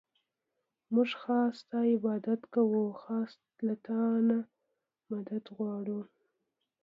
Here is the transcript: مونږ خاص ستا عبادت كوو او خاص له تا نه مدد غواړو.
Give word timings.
مونږ 0.93 1.11
خاص 1.21 1.53
ستا 1.61 1.79
عبادت 1.93 2.41
كوو 2.53 2.79
او 2.87 2.91
خاص 3.03 3.31
له 3.65 3.75
تا 3.85 4.01
نه 4.29 4.39
مدد 5.11 5.43
غواړو. 5.55 5.99